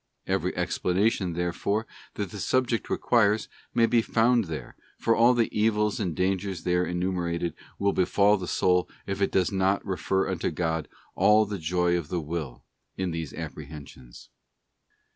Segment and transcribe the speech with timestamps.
[0.25, 5.99] Every explanation, therefore, that the subject requires may be found there, for all the evils
[5.99, 10.49] and dangers there enu merated will befall the soul if it does not refer unto
[10.49, 12.63] God all the joy of the will
[12.97, 14.31] in these apprehensions.